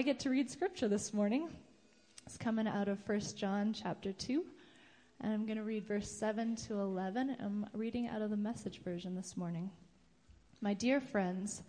[0.00, 1.50] I get to read scripture this morning.
[2.24, 4.42] It's coming out of 1 John chapter 2,
[5.20, 7.36] and I'm going to read verse 7 to 11.
[7.38, 9.70] I'm reading out of the message version this morning.
[10.62, 11.64] My dear friends,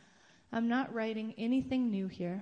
[0.54, 2.42] I'm not writing anything new here.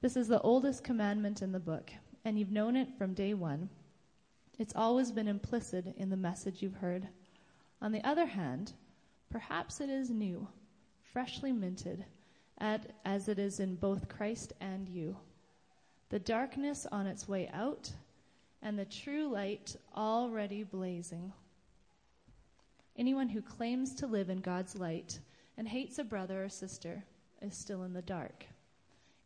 [0.00, 1.90] This is the oldest commandment in the book,
[2.24, 3.68] and you've known it from day one.
[4.58, 7.06] It's always been implicit in the message you've heard.
[7.82, 8.72] On the other hand,
[9.28, 10.48] perhaps it is new,
[11.12, 12.06] freshly minted,
[12.60, 15.16] as it is in both Christ and you.
[16.10, 17.90] The darkness on its way out,
[18.62, 21.32] and the true light already blazing.
[22.96, 25.18] Anyone who claims to live in God's light
[25.56, 27.02] and hates a brother or sister
[27.40, 28.44] is still in the dark.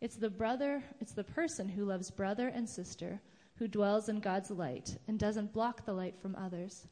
[0.01, 3.21] It's the brother, it's the person who loves brother and sister
[3.57, 6.87] who dwells in God's light and doesn't block the light from others.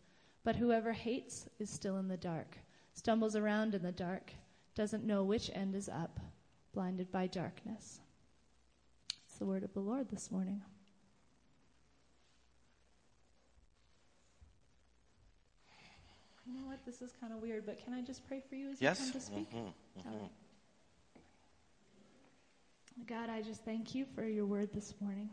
[0.45, 2.59] But whoever hates is still in the dark,
[2.95, 4.33] stumbles around in the dark,
[4.75, 6.19] doesn't know which end is up,
[6.73, 8.01] blinded by darkness.
[9.27, 10.62] It's the word of the Lord this morning.
[16.47, 16.84] You know what?
[16.84, 18.98] This is kind of weird, but can I just pray for you as yes.
[18.98, 19.50] you come to speak?
[19.50, 20.09] Mm-hmm.
[20.09, 20.27] Mm-hmm.
[23.06, 25.31] God, I just thank you for your word this morning.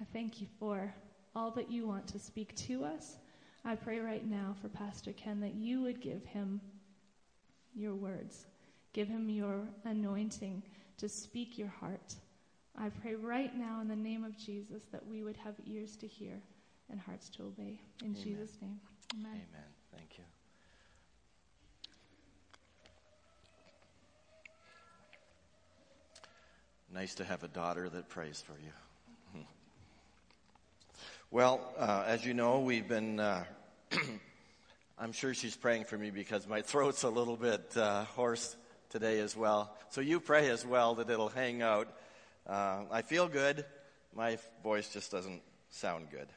[0.00, 0.92] I thank you for
[1.34, 3.16] all that you want to speak to us.
[3.64, 6.60] I pray right now for Pastor Ken that you would give him
[7.74, 8.46] your words,
[8.94, 10.62] give him your anointing
[10.96, 12.14] to speak your heart.
[12.78, 16.06] I pray right now in the name of Jesus that we would have ears to
[16.06, 16.40] hear
[16.90, 17.80] and hearts to obey.
[18.02, 18.22] In Amen.
[18.22, 18.80] Jesus' name,
[19.14, 19.32] amen.
[19.32, 19.68] Amen.
[19.94, 20.24] Thank you.
[26.92, 29.40] Nice to have a daughter that prays for you.
[31.30, 33.42] Well, uh, as you know, we've been, uh,
[34.98, 38.54] I'm sure she's praying for me because my throat's a little bit uh, hoarse
[38.94, 39.74] today as well.
[39.90, 41.88] So you pray as well that it'll hang out.
[42.46, 43.64] Uh, I feel good.
[44.14, 46.28] My voice just doesn't sound good.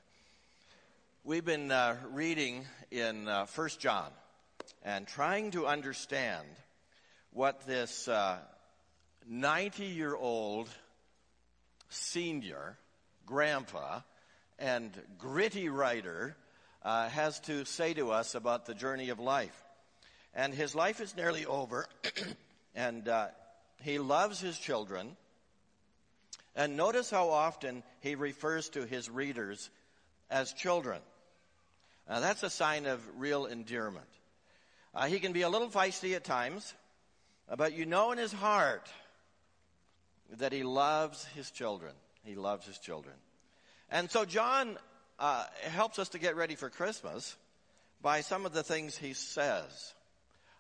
[1.24, 4.10] We've been uh, reading in uh, 1 John
[4.82, 6.48] and trying to understand
[7.32, 8.10] what this
[9.30, 10.68] 90 year old
[11.90, 12.76] senior
[13.28, 14.00] grandpa
[14.58, 16.36] and gritty writer
[16.82, 19.64] uh, has to say to us about the journey of life.
[20.34, 21.88] And his life is nearly over,
[22.78, 23.28] and uh,
[23.82, 25.18] he loves his children.
[26.56, 29.70] And notice how often he refers to his readers
[30.30, 31.02] as children.
[32.08, 34.06] Now that's a sign of real endearment.
[34.94, 36.74] Uh, he can be a little feisty at times,
[37.58, 38.88] but you know in his heart
[40.38, 41.94] that he loves his children.
[42.24, 43.16] He loves his children.
[43.90, 44.78] And so John
[45.20, 47.36] uh, helps us to get ready for Christmas
[48.02, 49.94] by some of the things he says.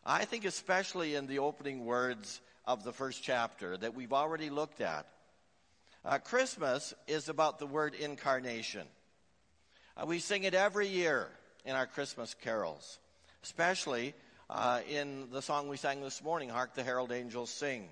[0.10, 4.80] I think especially in the opening words of the first chapter that we've already looked
[4.80, 5.06] at.
[6.06, 8.88] Uh, Christmas is about the word incarnation.
[9.98, 11.28] Uh, we sing it every year
[11.66, 13.00] in our Christmas carols,
[13.44, 14.14] especially
[14.50, 17.90] uh, in the song we sang this morning, Hark the Herald Angels Sing.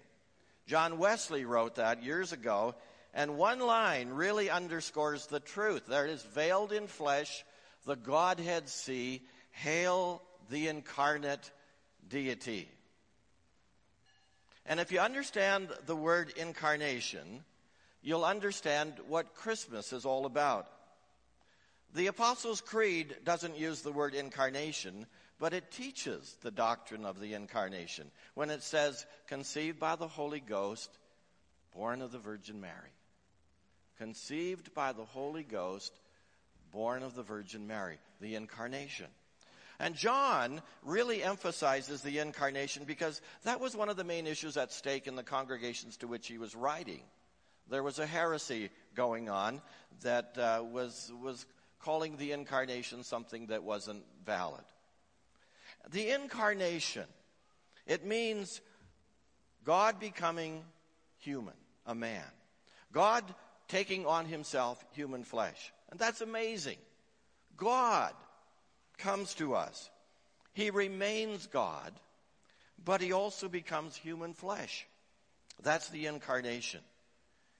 [0.67, 2.75] John Wesley wrote that years ago
[3.13, 5.87] and one line really underscores the truth.
[5.87, 7.43] There is veiled in flesh,
[7.85, 9.21] the Godhead see,
[9.51, 11.51] hail the incarnate
[12.09, 12.69] deity.
[14.65, 17.43] And if you understand the word incarnation,
[18.01, 20.67] you'll understand what Christmas is all about.
[21.93, 25.05] The Apostles' Creed doesn't use the word incarnation,
[25.39, 30.39] but it teaches the doctrine of the incarnation when it says, conceived by the Holy
[30.39, 30.89] Ghost,
[31.73, 32.91] born of the Virgin Mary
[33.97, 35.93] conceived by the Holy Ghost,
[36.71, 39.07] born of the Virgin Mary, the incarnation.
[39.79, 44.71] And John really emphasizes the incarnation because that was one of the main issues at
[44.71, 47.01] stake in the congregations to which he was writing.
[47.69, 49.61] There was a heresy going on
[50.01, 51.45] that uh, was was
[51.79, 54.63] calling the incarnation something that wasn't valid.
[55.91, 57.05] The incarnation,
[57.85, 58.61] it means
[59.63, 60.63] God becoming
[61.17, 61.53] human,
[61.85, 62.23] a man.
[62.91, 63.23] God
[63.67, 65.73] taking on himself human flesh.
[65.89, 66.77] And that's amazing.
[67.57, 68.13] God
[68.97, 69.89] comes to us.
[70.53, 71.91] He remains God,
[72.83, 74.87] but he also becomes human flesh.
[75.61, 76.81] That's the incarnation.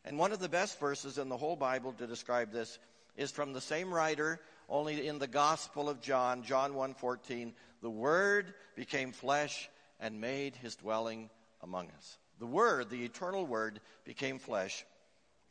[0.03, 2.77] And one of the best verses in the whole Bible to describe this
[3.17, 4.39] is from the same writer,
[4.69, 10.75] only in the Gospel of John, John 1:14, the word became flesh and made his
[10.75, 11.29] dwelling
[11.61, 12.17] among us.
[12.39, 14.85] The word, the eternal word became flesh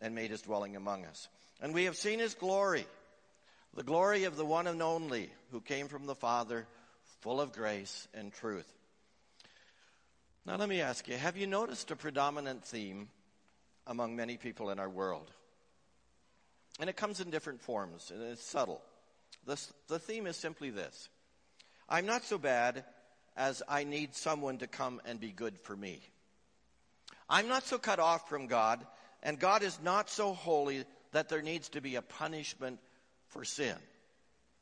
[0.00, 1.28] and made his dwelling among us.
[1.60, 2.86] And we have seen his glory,
[3.74, 6.66] the glory of the one and only who came from the Father,
[7.20, 8.70] full of grace and truth.
[10.46, 13.08] Now let me ask you, have you noticed a predominant theme
[13.86, 15.30] among many people in our world.
[16.80, 18.82] And it comes in different forms, and it's subtle.
[19.46, 21.08] The, the theme is simply this
[21.88, 22.84] I'm not so bad
[23.36, 26.00] as I need someone to come and be good for me.
[27.28, 28.84] I'm not so cut off from God,
[29.22, 32.80] and God is not so holy that there needs to be a punishment
[33.34, 33.76] for sin.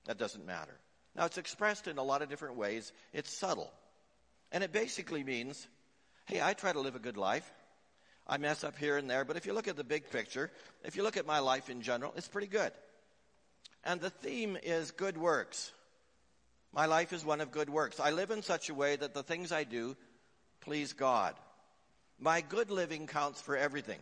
[0.06, 0.76] That doesn't matter.
[1.14, 2.92] Now, it's expressed in a lot of different ways.
[3.12, 3.70] It's subtle.
[4.50, 5.66] And it basically means
[6.26, 7.48] hey, I try to live a good life.
[8.26, 10.50] I mess up here and there, but if you look at the big picture,
[10.84, 12.70] if you look at my life in general, it's pretty good.
[13.84, 15.72] And the theme is good works.
[16.72, 17.98] My life is one of good works.
[17.98, 19.96] I live in such a way that the things I do
[20.60, 21.34] please God.
[22.19, 23.98] My good living counts for everything.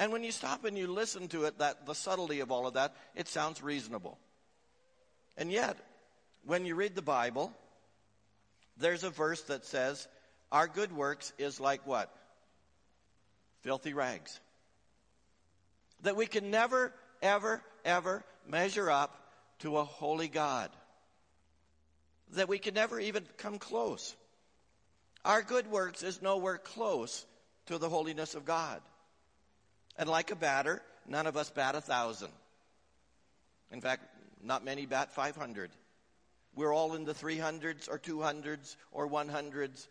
[0.00, 2.72] And when you stop and you listen to it, that the subtlety of all of
[2.72, 4.18] that, it sounds reasonable.
[5.36, 5.76] And yet,
[6.46, 7.52] when you read the Bible,
[8.78, 10.08] there's a verse that says,
[10.50, 12.10] Our good works is like what?
[13.60, 14.40] Filthy rags.
[16.02, 19.14] That we can never, ever, ever measure up
[19.58, 20.70] to a holy God.
[22.36, 24.16] That we can never even come close.
[25.26, 27.26] Our good works is nowhere close
[27.66, 28.80] to the holiness of God.
[30.00, 32.30] And like a batter, none of us bat a thousand.
[33.70, 34.02] In fact,
[34.42, 35.70] not many bat 500.
[36.56, 39.86] We're all in the 300s or 200s or 100s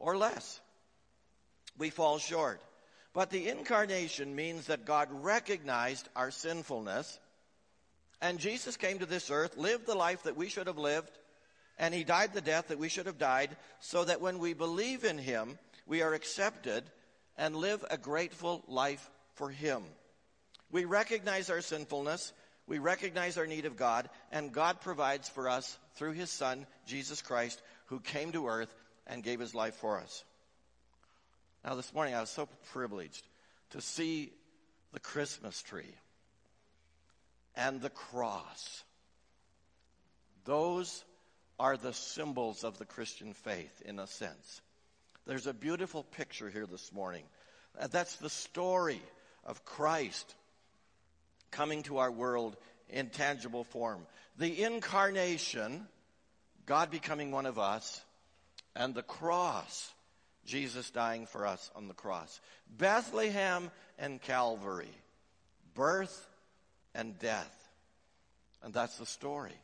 [0.00, 0.60] or less.
[1.78, 2.60] We fall short.
[3.14, 7.20] But the incarnation means that God recognized our sinfulness
[8.20, 11.16] and Jesus came to this earth, lived the life that we should have lived,
[11.78, 15.04] and he died the death that we should have died, so that when we believe
[15.04, 16.82] in him, we are accepted
[17.36, 19.82] and live a grateful life for him.
[20.70, 22.32] We recognize our sinfulness,
[22.66, 27.22] we recognize our need of God, and God provides for us through his Son, Jesus
[27.22, 28.74] Christ, who came to earth
[29.06, 30.24] and gave his life for us.
[31.64, 33.26] Now, this morning I was so privileged
[33.70, 34.32] to see
[34.92, 35.94] the Christmas tree
[37.56, 38.84] and the cross.
[40.44, 41.04] Those
[41.58, 44.60] are the symbols of the Christian faith, in a sense.
[45.26, 47.24] There's a beautiful picture here this morning.
[47.78, 49.00] Uh, that's the story
[49.46, 50.34] of Christ
[51.50, 52.56] coming to our world
[52.90, 54.06] in tangible form.
[54.38, 55.86] The incarnation,
[56.66, 58.02] God becoming one of us,
[58.74, 59.90] and the cross,
[60.44, 62.40] Jesus dying for us on the cross.
[62.76, 64.92] Bethlehem and Calvary,
[65.74, 66.28] birth
[66.94, 67.52] and death.
[68.62, 69.54] And that's the story.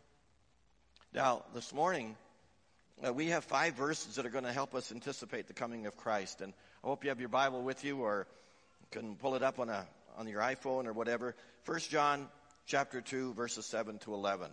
[1.13, 2.17] Now, this morning,
[3.07, 5.97] uh, we have five verses that are going to help us anticipate the coming of
[5.97, 6.41] Christ.
[6.41, 8.27] And I hope you have your Bible with you or
[8.93, 9.87] can pull it up on, a,
[10.17, 11.35] on your iPhone or whatever.
[11.67, 12.29] 1 John
[12.67, 14.51] chapter 2, verses 7 to 11.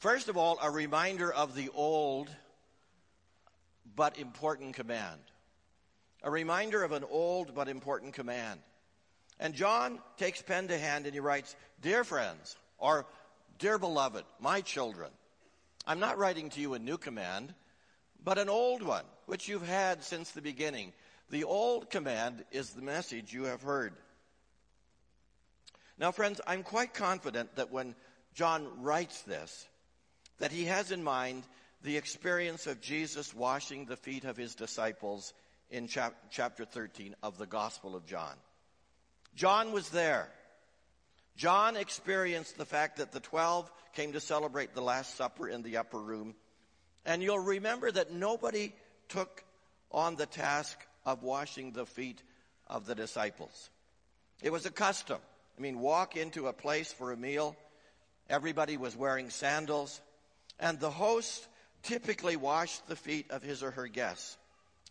[0.00, 2.28] First of all, a reminder of the old
[3.94, 5.20] but important command.
[6.22, 8.60] A reminder of an old but important command.
[9.38, 13.06] And John takes pen to hand and he writes, Dear friends, or
[13.58, 15.10] Dear beloved, my children,
[15.86, 17.54] I'm not writing to you a new command,
[18.24, 20.92] but an old one, which you've had since the beginning.
[21.32, 23.94] The old command is the message you have heard.
[25.96, 27.94] Now, friends, I'm quite confident that when
[28.34, 29.66] John writes this,
[30.40, 31.44] that he has in mind
[31.82, 35.32] the experience of Jesus washing the feet of his disciples
[35.70, 38.34] in chap- chapter 13 of the Gospel of John.
[39.34, 40.28] John was there.
[41.38, 45.78] John experienced the fact that the 12 came to celebrate the Last Supper in the
[45.78, 46.34] upper room.
[47.06, 48.74] And you'll remember that nobody
[49.08, 49.42] took
[49.90, 52.22] on the task of washing the feet
[52.66, 53.70] of the disciples.
[54.42, 55.18] It was a custom.
[55.58, 57.56] I mean, walk into a place for a meal,
[58.28, 60.00] everybody was wearing sandals,
[60.58, 61.46] and the host
[61.82, 64.36] typically washed the feet of his or her guests.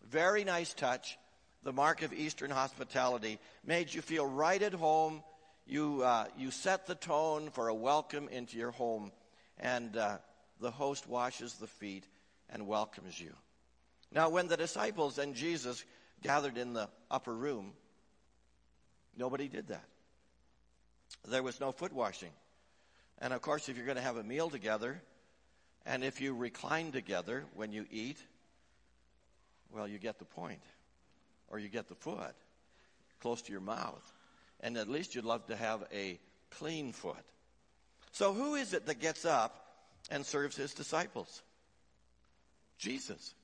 [0.08, 1.18] Very nice touch,
[1.62, 5.22] the mark of Eastern hospitality, made you feel right at home.
[5.66, 9.12] You, uh, you set the tone for a welcome into your home,
[9.58, 10.18] and uh,
[10.60, 12.04] the host washes the feet
[12.50, 13.32] and welcomes you.
[14.12, 15.84] Now, when the disciples and Jesus
[16.22, 17.72] gathered in the upper room,
[19.16, 19.84] nobody did that.
[21.28, 22.30] There was no foot washing.
[23.18, 25.00] And of course, if you're going to have a meal together,
[25.86, 28.18] and if you recline together when you eat,
[29.72, 30.62] well, you get the point
[31.48, 32.34] or you get the foot
[33.20, 34.12] close to your mouth.
[34.60, 36.18] And at least you'd love to have a
[36.50, 37.24] clean foot.
[38.12, 39.64] So, who is it that gets up
[40.10, 41.42] and serves his disciples?
[42.78, 43.34] Jesus.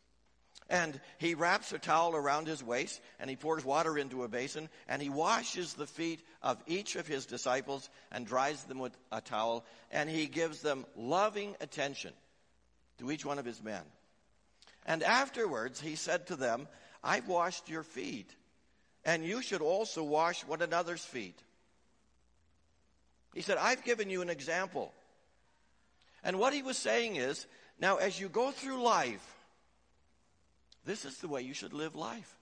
[0.71, 4.69] And he wraps a towel around his waist and he pours water into a basin
[4.87, 9.23] and he washes the feet of each of his disciples and dries them with a
[9.23, 12.13] towel and he gives them loving attention
[12.99, 13.83] to each one of his men.
[14.85, 16.69] And afterwards he said to them,
[17.03, 18.35] I've washed your feet.
[19.05, 21.41] and you should also wash one another's feet.
[23.33, 24.93] He said, I've given you an example.
[26.23, 27.47] And what he was saying is,
[27.81, 29.38] now as you go through life,
[30.89, 32.35] this is the way you should live life.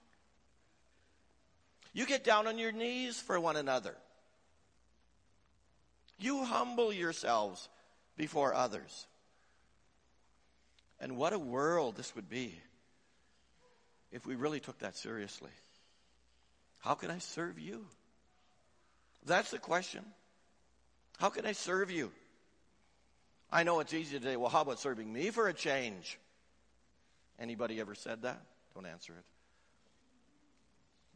[1.91, 3.93] You get down on your knees for one another.
[6.17, 7.67] You humble yourselves
[8.15, 9.05] before others.
[11.01, 12.55] And what a world this would be
[14.13, 15.51] if we really took that seriously.
[16.79, 17.85] How can I serve you?
[19.25, 20.05] That's the question.
[21.17, 22.13] How can I serve you?
[23.51, 26.17] I know it's easy to say, well, how about serving me for a change?
[27.39, 28.41] Anybody ever said that?
[28.73, 29.25] Don't answer it.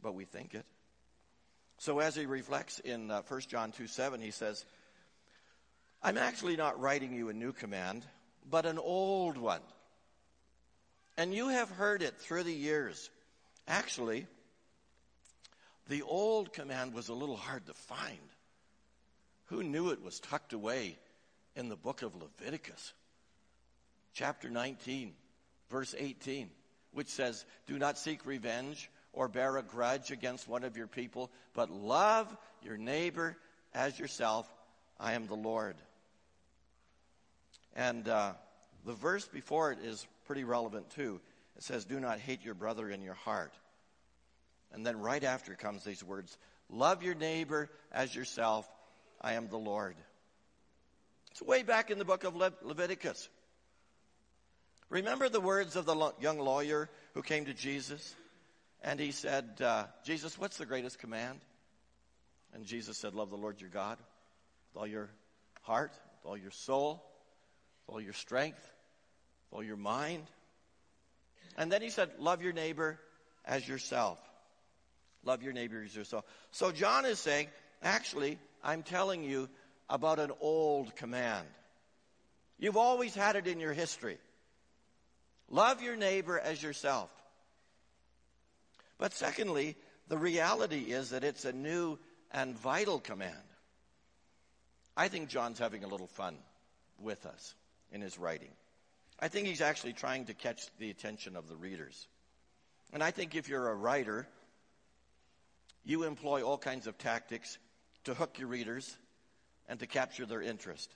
[0.02, 0.64] But we think it.
[1.78, 4.64] So as he reflects in uh, 1 John 2 7, he says,
[6.02, 8.04] I'm actually not writing you a new command,
[8.48, 9.60] but an old one.
[11.16, 13.10] And you have heard it through the years.
[13.68, 14.26] Actually,
[15.88, 18.18] the old command was a little hard to find.
[19.46, 20.98] Who knew it was tucked away
[21.54, 22.92] in the book of Leviticus?
[24.14, 25.14] Chapter 19,
[25.72, 26.50] verse 18,
[26.92, 31.30] which says, Do not seek revenge or bear a grudge against one of your people,
[31.54, 33.36] but love your neighbor
[33.74, 34.46] as yourself.
[35.00, 35.74] I am the Lord.
[37.74, 38.34] And uh,
[38.84, 41.20] the verse before it is pretty relevant too.
[41.56, 43.54] It says, Do not hate your brother in your heart.
[44.72, 46.36] And then right after comes these words
[46.70, 48.68] Love your neighbor as yourself.
[49.20, 49.94] I am the Lord.
[51.30, 53.28] It's way back in the book of Le- Leviticus.
[54.92, 58.14] Remember the words of the young lawyer who came to Jesus?
[58.82, 61.40] And he said, uh, Jesus, what's the greatest command?
[62.52, 63.96] And Jesus said, Love the Lord your God
[64.68, 65.08] with all your
[65.62, 67.02] heart, with all your soul,
[67.86, 68.60] with all your strength,
[69.50, 70.24] with all your mind.
[71.56, 73.00] And then he said, Love your neighbor
[73.46, 74.18] as yourself.
[75.24, 76.26] Love your neighbor as yourself.
[76.50, 77.46] So John is saying,
[77.82, 79.48] actually, I'm telling you
[79.88, 81.46] about an old command.
[82.58, 84.18] You've always had it in your history.
[85.52, 87.10] Love your neighbor as yourself.
[88.98, 89.76] But secondly,
[90.08, 91.98] the reality is that it's a new
[92.32, 93.36] and vital command.
[94.96, 96.36] I think John's having a little fun
[96.98, 97.54] with us
[97.92, 98.50] in his writing.
[99.20, 102.08] I think he's actually trying to catch the attention of the readers.
[102.92, 104.26] And I think if you're a writer,
[105.84, 107.58] you employ all kinds of tactics
[108.04, 108.96] to hook your readers
[109.68, 110.90] and to capture their interest.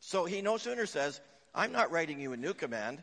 [0.00, 1.20] So he no sooner says,
[1.54, 3.02] I'm not writing you a new command.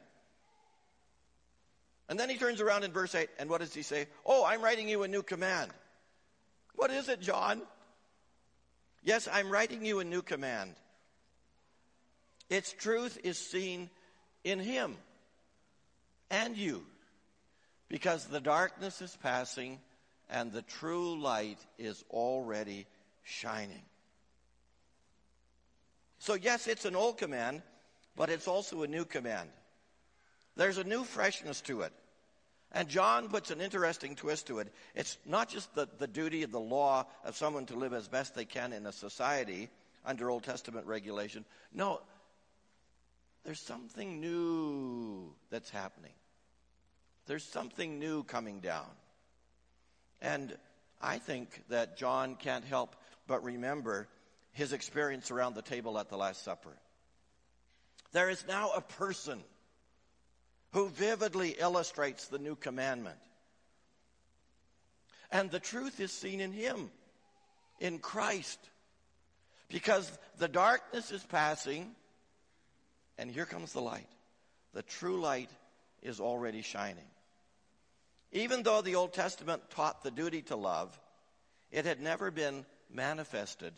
[2.10, 4.08] And then he turns around in verse 8, and what does he say?
[4.26, 5.72] Oh, I'm writing you a new command.
[6.76, 7.62] What is it, John?
[9.04, 10.76] Yes, I'm writing you a new command.
[12.50, 13.90] Its truth is seen
[14.44, 14.98] in him
[16.30, 16.86] and you,
[17.88, 19.80] because the darkness is passing
[20.30, 22.86] and the true light is already
[23.24, 23.84] shining.
[26.20, 27.62] So, yes, it's an old command,
[28.16, 29.50] but it's also a new command.
[30.56, 31.94] There's a new freshness to it.
[32.72, 34.74] And John puts an interesting twist to it.
[34.96, 38.34] It's not just the, the duty of the law of someone to live as best
[38.34, 39.70] they can in a society
[40.06, 41.46] under Old Testament regulation.
[41.72, 42.02] No,
[43.44, 46.14] there's something new that's happening.
[47.28, 48.90] There's something new coming down.
[50.22, 50.58] And
[51.02, 52.96] I think that John can't help
[53.28, 54.08] but remember
[54.54, 56.76] his experience around the table at the Last Supper.
[58.14, 59.44] There is now a person
[60.74, 63.18] who vividly illustrates the new commandment.
[65.32, 66.92] And the truth is seen in him,
[67.80, 68.60] in Christ.
[69.70, 71.92] Because the darkness is passing,
[73.18, 74.08] and here comes the light.
[74.74, 75.50] The true light
[76.02, 77.08] is already shining.
[78.32, 81.00] Even though the Old Testament taught the duty to love,
[81.72, 83.74] it had never been manifested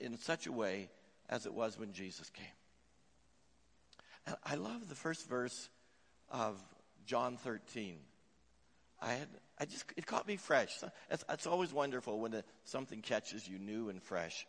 [0.00, 0.88] in such a way
[1.28, 2.46] as it was when Jesus came.
[4.44, 5.68] I love the first verse
[6.30, 6.60] of
[7.06, 7.96] John 13.
[9.02, 10.76] I had, I just, it caught me fresh.
[11.10, 14.46] It's, it's always wonderful when something catches you new and fresh.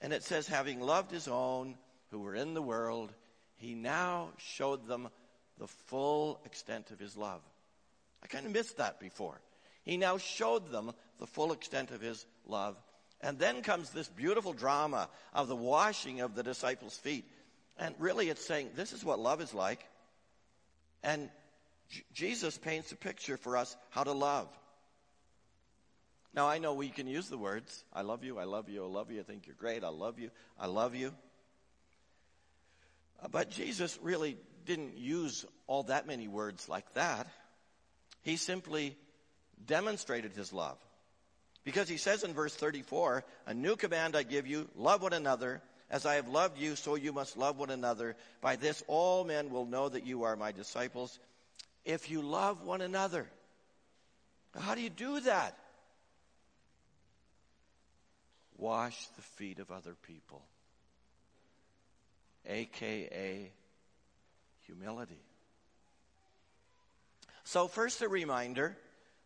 [0.00, 1.76] And it says, having loved his own
[2.10, 3.12] who were in the world,
[3.56, 5.08] he now showed them
[5.58, 7.42] the full extent of his love.
[8.22, 9.40] I kind of missed that before.
[9.82, 12.76] He now showed them the full extent of his love.
[13.20, 17.26] And then comes this beautiful drama of the washing of the disciples' feet.
[17.80, 19.82] And really, it's saying this is what love is like.
[21.02, 21.30] And
[21.88, 24.48] J- Jesus paints a picture for us how to love.
[26.34, 28.86] Now, I know we can use the words I love you, I love you, I
[28.86, 31.12] love you, I think you're great, I love you, I love you.
[33.22, 37.26] Uh, but Jesus really didn't use all that many words like that.
[38.22, 38.94] He simply
[39.66, 40.76] demonstrated his love.
[41.64, 45.62] Because he says in verse 34, A new command I give you, love one another.
[45.90, 48.14] As I have loved you, so you must love one another.
[48.40, 51.18] By this all men will know that you are my disciples,
[51.84, 53.26] if you love one another.
[54.58, 55.56] How do you do that?
[58.56, 60.42] Wash the feet of other people,
[62.46, 63.50] aka
[64.66, 65.22] humility.
[67.44, 68.76] So, first, a reminder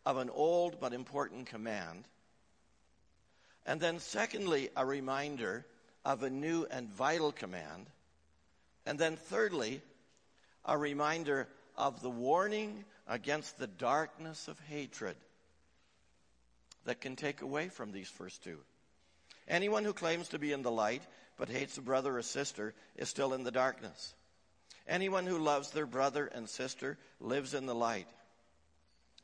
[0.07, 2.05] of an old but important command.
[3.67, 5.67] And then, secondly, a reminder
[6.05, 7.87] of a new and vital command.
[8.87, 9.81] And then, thirdly,
[10.65, 15.17] a reminder of the warning against the darkness of hatred
[16.85, 18.59] that can take away from these first two.
[19.49, 21.03] Anyone who claims to be in the light
[21.37, 24.15] but hates a brother or sister is still in the darkness.
[24.87, 28.09] Anyone who loves their brother and sister lives in the light.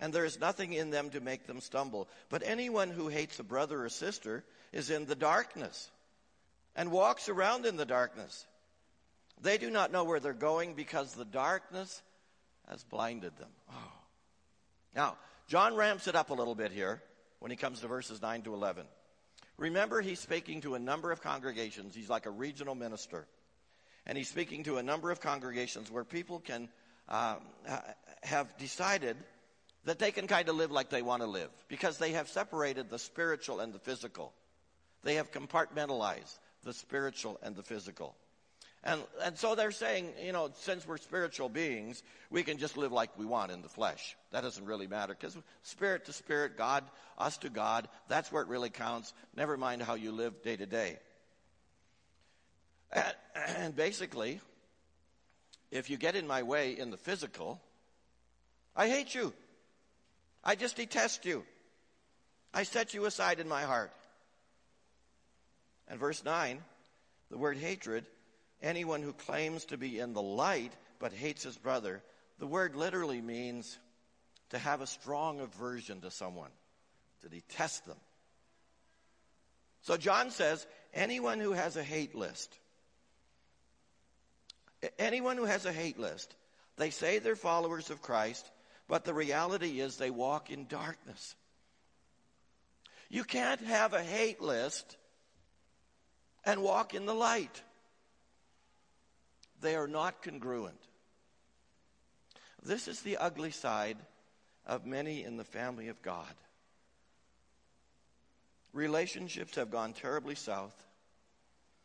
[0.01, 2.09] And there is nothing in them to make them stumble.
[2.31, 5.91] But anyone who hates a brother or sister is in the darkness
[6.81, 8.47] and walks around in the darkness.
[9.43, 12.01] They do not know where they're going because the darkness
[12.71, 13.51] has blinded them.
[13.71, 13.93] Oh.
[14.97, 17.03] Now, John ramps it up a little bit here
[17.39, 18.87] when he comes to verses 9 to 11.
[19.59, 21.95] Remember, he's speaking to a number of congregations.
[21.95, 23.27] He's like a regional minister.
[24.07, 26.71] And he's speaking to a number of congregations where people can
[27.11, 27.37] uh,
[28.23, 29.19] have decided
[29.85, 32.89] that they can kind of live like they want to live because they have separated
[32.89, 34.33] the spiritual and the physical.
[35.03, 38.15] They have compartmentalized the spiritual and the physical.
[38.83, 42.93] And, and so they're saying, you know, since we're spiritual beings, we can just live
[42.93, 44.17] like we want in the flesh.
[44.33, 46.85] That doesn't really matter because spirit to spirit, God,
[47.19, 49.13] us to God, that's where it really counts.
[49.37, 50.99] Never mind how you live day to day.
[52.91, 53.15] And,
[53.57, 54.41] and basically,
[55.71, 57.61] if you get in my way in the physical,
[58.75, 59.35] I hate you.
[60.43, 61.45] I just detest you.
[62.55, 63.93] I set you aside in my heart.
[65.91, 66.63] And verse 9,
[67.31, 68.07] the word hatred
[68.63, 72.03] anyone who claims to be in the light but hates his brother,
[72.39, 73.79] the word literally means
[74.51, 76.51] to have a strong aversion to someone,
[77.23, 77.97] to detest them.
[79.83, 82.57] So John says anyone who has a hate list,
[84.99, 86.35] anyone who has a hate list,
[86.77, 88.49] they say they're followers of Christ,
[88.89, 91.35] but the reality is they walk in darkness.
[93.09, 94.97] You can't have a hate list
[96.51, 97.63] and walk in the light.
[99.61, 100.81] They are not congruent.
[102.65, 103.99] This is the ugly side
[104.67, 106.35] of many in the family of God.
[108.73, 110.75] Relationships have gone terribly south,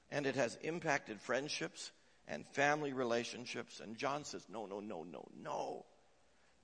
[0.10, 1.92] and it has impacted friendships
[2.28, 3.80] and family relationships.
[3.80, 5.86] And John says, No, no, no, no, no.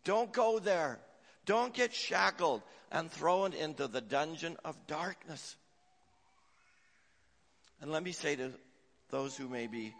[0.05, 0.99] Don't go there.
[1.45, 5.55] Don't get shackled and thrown into the dungeon of darkness.
[7.81, 8.51] And let me say to
[9.09, 9.93] those who may be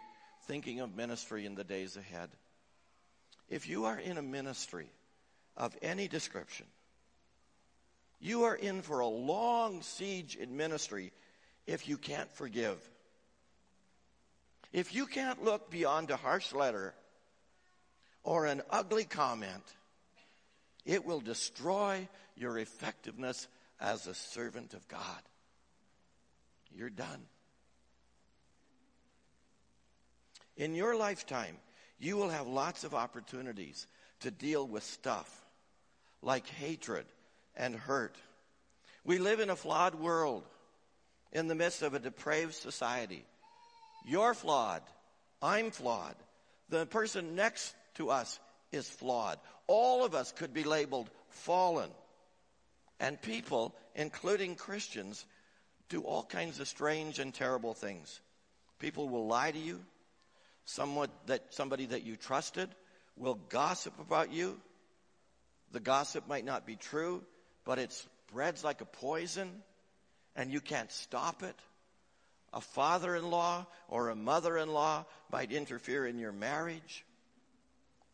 [0.46, 2.30] thinking of ministry in the days ahead.
[3.48, 4.88] If you are in a ministry
[5.56, 6.66] of any description,
[8.20, 11.12] you are in for a long siege in ministry
[11.66, 12.78] if you can't forgive.
[14.72, 16.94] If you can't look beyond a harsh letter
[18.22, 19.64] or an ugly comment,
[20.84, 23.48] it will destroy your effectiveness
[23.80, 25.20] as a servant of God.
[26.74, 27.26] You're done.
[30.56, 31.56] In your lifetime,
[31.98, 33.86] you will have lots of opportunities
[34.20, 35.44] to deal with stuff
[36.20, 37.06] like hatred
[37.56, 38.16] and hurt.
[39.04, 40.44] We live in a flawed world
[41.32, 43.24] in the midst of a depraved society.
[44.06, 44.82] You're flawed.
[45.40, 46.14] I'm flawed.
[46.68, 48.38] The person next to us
[48.70, 49.38] is flawed.
[49.66, 51.90] All of us could be labeled fallen.
[53.00, 55.24] And people, including Christians,
[55.88, 58.20] do all kinds of strange and terrible things.
[58.78, 59.80] People will lie to you.
[61.26, 62.68] That, somebody that you trusted
[63.16, 64.60] will gossip about you.
[65.72, 67.22] The gossip might not be true,
[67.64, 69.50] but it spreads like a poison
[70.36, 71.56] and you can't stop it.
[72.52, 77.04] A father in law or a mother in law might interfere in your marriage.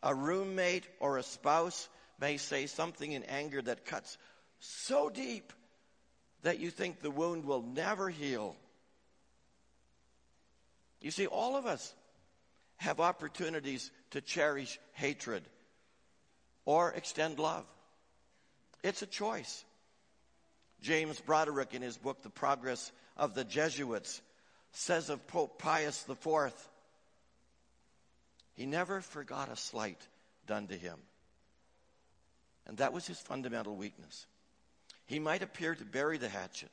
[0.01, 4.17] A roommate or a spouse may say something in anger that cuts
[4.59, 5.51] so deep
[6.43, 8.55] that you think the wound will never heal.
[11.01, 11.93] You see, all of us
[12.79, 15.43] have opportunities to cherish hatred
[16.65, 17.65] or extend love.
[18.83, 19.63] It's a choice.
[20.81, 24.21] James Brodrick, in his book, The Progress of the Jesuits,
[24.71, 26.53] says of Pope Pius IV,
[28.53, 29.99] he never forgot a slight
[30.47, 30.99] done to him.
[32.65, 34.25] And that was his fundamental weakness.
[35.05, 36.71] He might appear to bury the hatchet,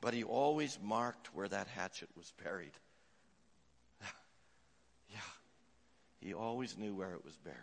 [0.00, 2.72] but he always marked where that hatchet was buried.
[6.20, 7.56] He always knew where it was buried.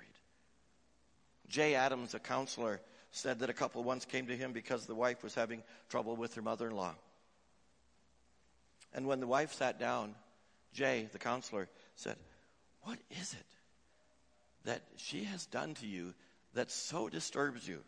[1.48, 5.24] Jay Adams, a counselor, said that a couple once came to him because the wife
[5.24, 6.96] was having trouble with her mother in law.
[8.94, 10.16] And when the wife sat down,
[10.74, 12.18] Jay, the counselor, said,
[12.82, 13.46] What is it
[14.66, 16.14] that she has done to you
[16.54, 17.80] that so disturbs you?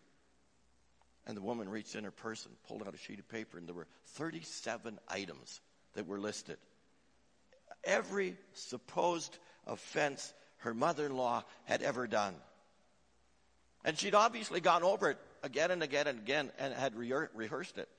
[1.28, 3.68] And the woman reached in her purse and pulled out a sheet of paper, and
[3.68, 5.62] there were 37 items
[5.94, 6.58] that were listed.
[7.84, 12.36] Every supposed offense her mother in law had ever done.
[13.84, 17.90] And she'd obviously gone over it again and again and again and had rehearsed it.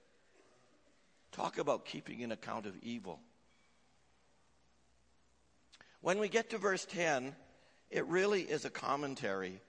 [1.33, 3.20] Talk about keeping an account of evil.
[6.01, 7.35] When we get to verse 10,
[7.90, 9.61] it really is a commentary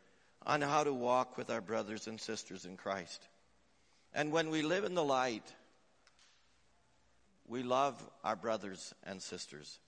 [0.46, 3.28] on how to walk with our brothers and sisters in Christ.
[4.14, 5.44] And when we live in the light,
[7.48, 9.80] we love our brothers and sisters.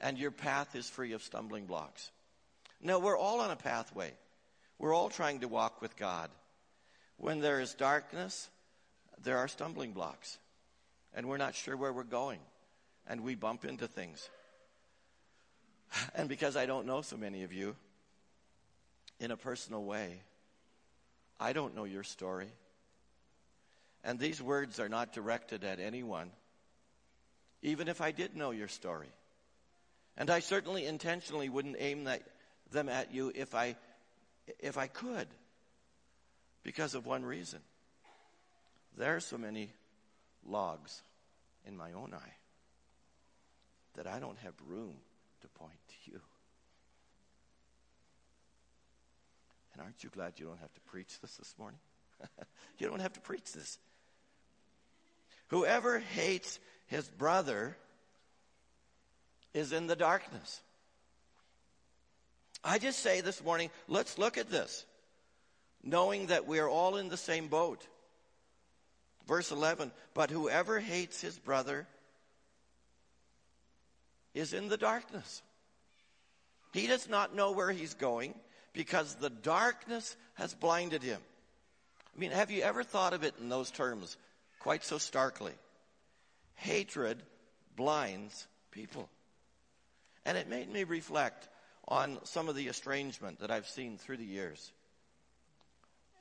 [0.00, 2.10] And your path is free of stumbling blocks.
[2.80, 4.12] No, we're all on a pathway.
[4.78, 6.30] We're all trying to walk with God.
[7.16, 8.48] When there is darkness,
[9.22, 10.38] there are stumbling blocks.
[11.14, 12.40] And we're not sure where we're going.
[13.06, 14.28] And we bump into things.
[16.14, 17.74] And because I don't know so many of you
[19.18, 20.22] in a personal way,
[21.38, 22.48] I don't know your story.
[24.04, 26.30] And these words are not directed at anyone,
[27.62, 29.10] even if I did know your story.
[30.16, 32.22] And I certainly intentionally wouldn't aim that,
[32.70, 33.76] them at you if I,
[34.58, 35.28] if I could,
[36.62, 37.60] because of one reason.
[38.96, 39.70] There are so many
[40.46, 41.02] logs
[41.66, 42.34] in my own eye
[43.94, 44.94] that I don't have room
[45.42, 46.20] to point to you.
[49.72, 51.80] And aren't you glad you don't have to preach this this morning?
[52.78, 53.78] you don't have to preach this.
[55.48, 57.76] Whoever hates his brother
[59.54, 60.60] is in the darkness.
[62.62, 64.84] I just say this morning, let's look at this,
[65.82, 67.86] knowing that we are all in the same boat.
[69.26, 71.86] Verse 11, but whoever hates his brother
[74.34, 75.42] is in the darkness.
[76.72, 78.34] He does not know where he's going
[78.72, 81.20] because the darkness has blinded him.
[82.16, 84.16] I mean, have you ever thought of it in those terms?
[84.60, 85.54] quite so starkly.
[86.54, 87.20] Hatred
[87.74, 89.08] blinds people.
[90.24, 91.48] And it made me reflect
[91.90, 94.72] on some of the estrangement that I've seen through the years.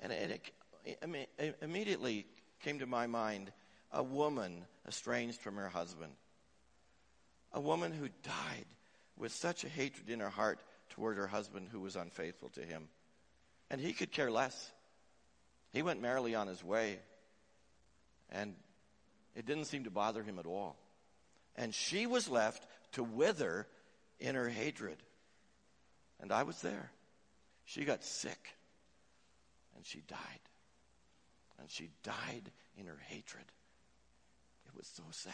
[0.02, 0.52] And it,
[0.86, 2.26] it, it immediately
[2.64, 3.52] came to my mind
[3.92, 6.12] a woman estranged from her husband.
[7.54, 8.66] A woman who died
[9.18, 12.88] with such a hatred in her heart toward her husband who was unfaithful to him.
[13.70, 14.72] And he could care less.
[15.72, 17.00] He went merrily on his way.
[18.32, 18.56] And
[19.36, 20.76] it didn't seem to bother him at all.
[21.56, 23.68] And she was left to wither
[24.20, 24.98] in her hatred.
[26.22, 26.92] And I was there.
[27.66, 28.56] She got sick.
[29.76, 30.20] And she died.
[31.60, 33.46] And she died in her hatred.
[34.68, 35.34] It was so sad.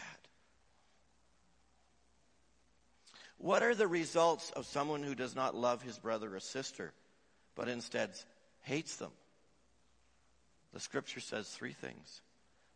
[3.37, 6.93] What are the results of someone who does not love his brother or sister,
[7.55, 8.11] but instead
[8.61, 9.11] hates them?
[10.73, 12.21] The scripture says three things.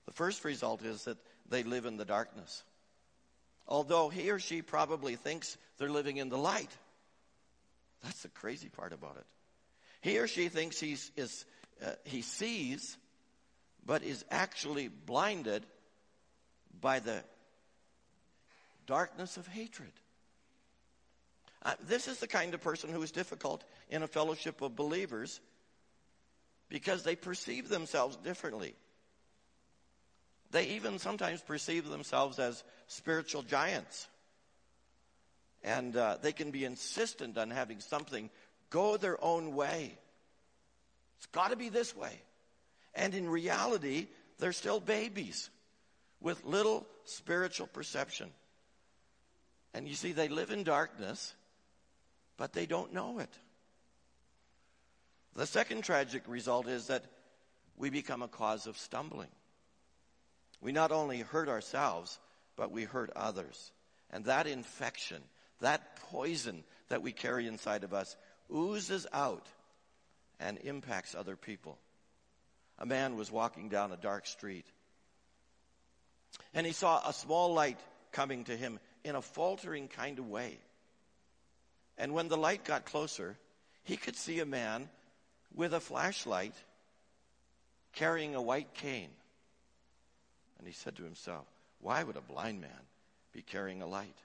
[0.06, 1.17] The first result is that
[1.50, 2.63] they live in the darkness.
[3.67, 6.72] Although he or she probably thinks they're living in the light.
[8.03, 9.25] That's the crazy part about it.
[10.01, 11.45] He or she thinks he's, is,
[11.85, 12.97] uh, he sees,
[13.85, 15.65] but is actually blinded
[16.79, 17.23] by the
[18.85, 19.91] darkness of hatred.
[21.63, 25.41] Uh, this is the kind of person who is difficult in a fellowship of believers
[26.69, 28.75] because they perceive themselves differently.
[30.51, 34.07] They even sometimes perceive themselves as spiritual giants.
[35.63, 38.30] And uh, they can be insistent on having something
[38.69, 39.98] go their own way.
[41.17, 42.22] It's got to be this way.
[42.95, 44.08] And in reality,
[44.39, 45.50] they're still babies
[46.22, 48.30] with little spiritual perception.
[49.74, 51.34] And you see, they live in darkness,
[52.38, 53.30] but they don't know it.
[55.36, 57.06] The second tragic result is that
[57.78, 59.30] we become a cause of stumbling.
[60.62, 62.19] We not only hurt ourselves,
[62.56, 63.72] but we hurt others.
[64.12, 65.22] And that infection,
[65.62, 68.15] that poison that we carry inside of us,
[68.54, 69.48] oozes out
[70.39, 71.78] and impacts other people.
[72.78, 74.65] A man was walking down a dark street,
[76.54, 77.80] and he saw a small light
[78.12, 80.58] coming to him in a faltering kind of way.
[81.98, 83.38] And when the light got closer,
[83.84, 84.89] he could see a man
[85.54, 86.54] with a flashlight
[87.93, 89.10] carrying a white cane.
[90.58, 91.45] And he said to himself,
[91.82, 92.69] Why would a blind man
[93.34, 94.15] be carrying a light?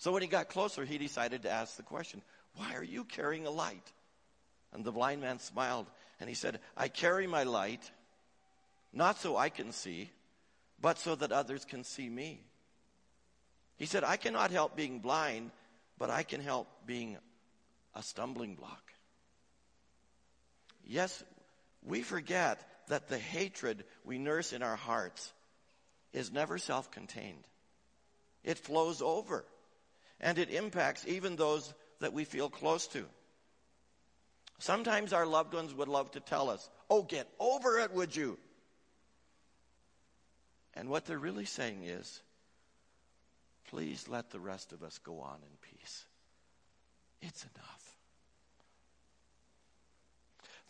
[0.00, 2.22] So when he got closer, he decided to ask the question,
[2.56, 3.92] Why are you carrying a light?
[4.72, 5.86] And the blind man smiled
[6.18, 7.90] and he said, I carry my light
[8.94, 10.10] not so I can see,
[10.80, 12.40] but so that others can see me.
[13.76, 15.50] He said, I cannot help being blind,
[15.98, 17.18] but I can help being
[17.94, 18.82] a stumbling block.
[20.86, 21.22] Yes,
[21.84, 22.58] we forget
[22.88, 25.30] that the hatred we nurse in our hearts
[26.14, 27.46] is never self contained.
[28.42, 29.44] It flows over
[30.20, 33.04] and it impacts even those that we feel close to.
[34.58, 38.38] Sometimes our loved ones would love to tell us, Oh, get over it, would you?
[40.74, 42.22] And what they're really saying is,
[43.68, 46.04] Please let the rest of us go on in peace.
[47.22, 47.96] It's enough.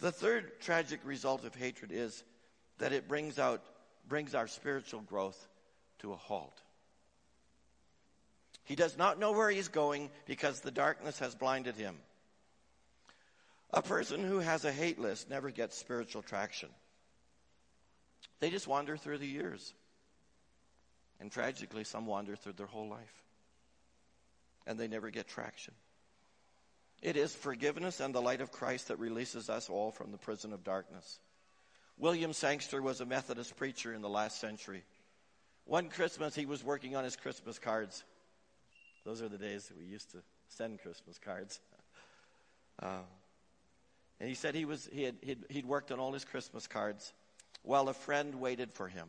[0.01, 2.23] The third tragic result of hatred is
[2.79, 3.63] that it brings out
[4.09, 5.49] brings our spiritual growth
[6.01, 6.61] to a halt.
[8.71, 11.97] He does not know where he's going because the darkness has blinded him.
[13.73, 16.69] A person who has a hate list never gets spiritual traction.
[18.39, 19.75] They just wander through the years.
[21.19, 23.25] And tragically, some wander through their whole life.
[24.69, 25.75] And they never get traction.
[27.03, 30.53] It is forgiveness and the light of Christ that releases us all from the prison
[30.53, 31.19] of darkness.
[31.99, 34.85] William Sangster was a Methodist preacher in the last century.
[35.65, 38.05] One Christmas, he was working on his Christmas cards.
[39.05, 41.61] Those are the days that we used to send Christmas cards.
[42.81, 42.99] Uh,
[44.21, 47.13] and he said he was he had he'd, he'd worked on all his Christmas cards
[47.63, 49.09] while a friend waited for him.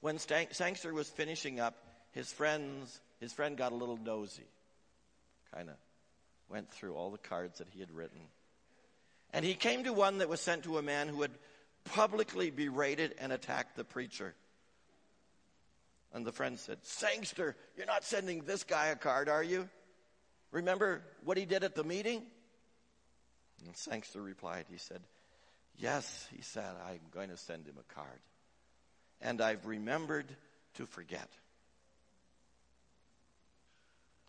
[0.00, 1.76] When Sangster was finishing up,
[2.12, 4.46] his friends his friend got a little nosy,
[5.54, 5.76] kind of
[6.48, 8.20] went through all the cards that he had written.
[9.32, 11.32] And he came to one that was sent to a man who had
[11.84, 14.34] publicly berated and attacked the preacher.
[16.12, 19.68] And the friend said, Sangster, you're not sending this guy a card, are you?
[20.50, 22.22] Remember what he did at the meeting?
[23.66, 25.00] And Sangster replied, he said,
[25.76, 28.20] Yes, he said, I'm going to send him a card.
[29.20, 30.26] And I've remembered
[30.74, 31.28] to forget.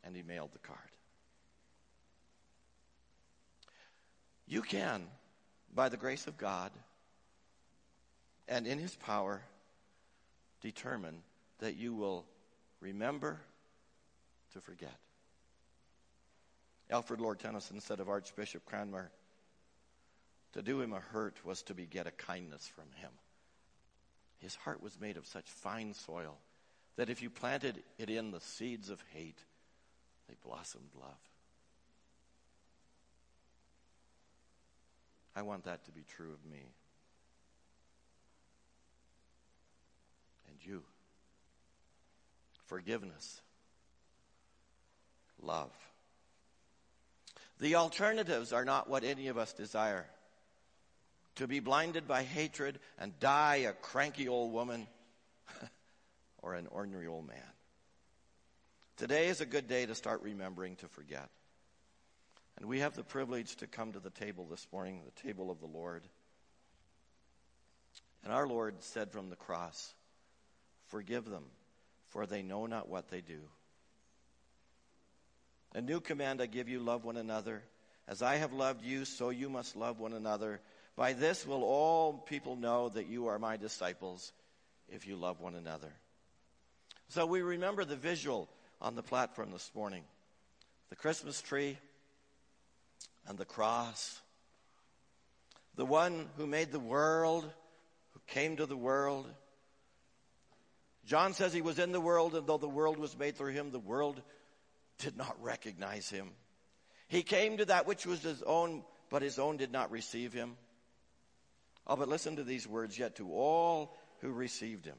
[0.04, 0.80] And he mailed the card.
[4.50, 5.04] You can,
[5.74, 6.72] by the grace of God
[8.48, 9.42] and in His power,
[10.62, 11.22] determine
[11.60, 12.26] that you will
[12.82, 13.39] remember
[14.54, 14.95] to forget.
[16.89, 19.12] Alfred Lord Tennyson said of Archbishop Cranmer,
[20.54, 23.12] to do him a hurt was to beget a kindness from him.
[24.39, 26.38] His heart was made of such fine soil
[26.95, 29.38] that if you planted it in the seeds of hate,
[30.28, 31.12] they blossomed love.
[35.36, 36.65] I want that to be true of me.
[40.48, 40.84] And you.
[42.69, 43.41] Forgiveness.
[45.41, 45.71] Love.
[47.60, 50.05] The alternatives are not what any of us desire.
[51.38, 54.86] To be blinded by hatred and die a cranky old woman
[56.43, 57.38] or an ordinary old man.
[58.97, 61.29] Today is a good day to start remembering to forget.
[62.58, 65.60] And we have the privilege to come to the table this morning, the table of
[65.60, 66.03] the Lord.
[68.23, 69.95] And our Lord said from the cross,
[70.89, 71.45] Forgive them,
[72.10, 73.39] for they know not what they do.
[75.74, 77.62] A new command I give you love one another.
[78.08, 80.62] As I have loved you, so you must love one another.
[80.95, 84.34] By this will all people know that you are my disciples,
[84.89, 85.93] if you love one another.
[87.10, 88.50] So we remember the visual
[88.82, 90.04] on the platform this morning
[90.89, 91.78] the Christmas tree
[93.28, 94.19] and the cross.
[95.76, 97.43] The one who made the world,
[98.13, 99.28] who came to the world.
[101.10, 103.72] John says he was in the world, and though the world was made through him,
[103.72, 104.22] the world
[105.00, 106.30] did not recognize him.
[107.08, 110.56] He came to that which was his own, but his own did not receive him.
[111.88, 114.98] Oh, but listen to these words yet to all who received him,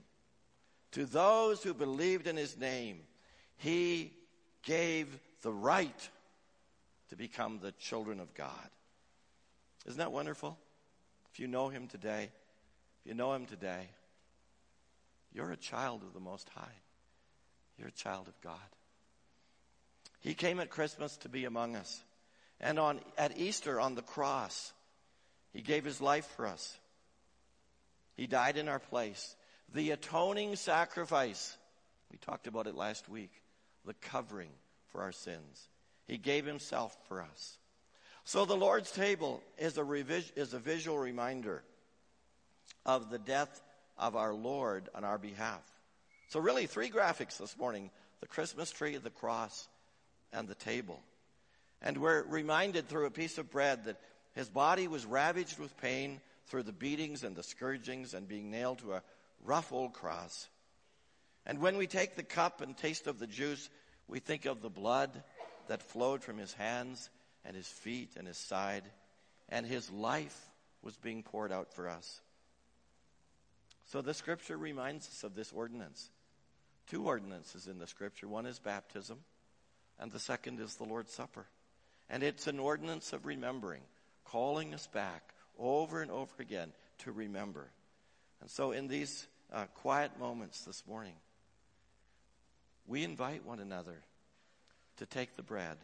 [0.93, 3.03] to those who believed in his name,
[3.57, 4.13] he
[4.65, 5.07] gave
[5.43, 6.09] the right
[7.11, 8.51] to become the children of God.
[9.87, 10.59] Isn't that wonderful?
[11.33, 12.31] If you know Him today,
[13.01, 13.89] if you know Him today,
[15.33, 16.79] you're a child of the Most High.
[17.79, 18.59] You're a child of God.
[20.21, 22.03] He came at Christmas to be among us.
[22.61, 24.73] And on, at Easter on the cross,
[25.53, 26.77] He gave His life for us.
[28.17, 29.35] He died in our place.
[29.73, 31.57] The atoning sacrifice,
[32.11, 33.31] we talked about it last week,
[33.87, 34.51] the covering
[34.89, 35.69] for our sins.
[36.07, 37.57] He gave himself for us.
[38.25, 41.63] So the Lord's table is a, revis- is a visual reminder
[42.85, 43.63] of the death
[44.01, 45.63] of our Lord on our behalf.
[46.29, 49.69] So, really, three graphics this morning the Christmas tree, the cross,
[50.33, 51.01] and the table.
[51.83, 54.01] And we're reminded through a piece of bread that
[54.35, 58.81] his body was ravaged with pain through the beatings and the scourgings and being nailed
[58.81, 59.03] to a
[59.45, 60.49] rough old cross.
[61.47, 63.71] And when we take the cup and taste of the juice,
[64.09, 65.23] we think of the blood
[65.69, 67.09] that flowed from his hands
[67.45, 68.85] and his feet and his side,
[69.49, 70.39] and his life
[70.83, 72.21] was being poured out for us.
[73.91, 76.11] So the scripture reminds us of this ordinance.
[76.87, 79.19] Two ordinances in the scripture one is baptism,
[79.99, 81.47] and the second is the Lord's Supper.
[82.09, 83.83] And it's an ordinance of remembering,
[84.25, 87.69] calling us back over and over again to remember.
[88.41, 91.17] And so, in these uh, quiet moments this morning,
[92.87, 94.03] we invite one another
[94.99, 95.79] to take the bread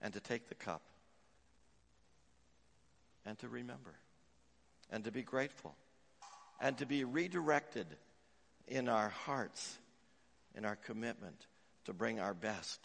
[0.00, 0.80] and to take the cup
[3.26, 3.92] and to remember
[4.90, 5.74] and to be grateful
[6.60, 7.86] and to be redirected
[8.68, 9.78] in our hearts,
[10.54, 11.46] in our commitment
[11.86, 12.80] to bring our best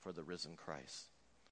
[0.00, 1.09] for the risen Christ.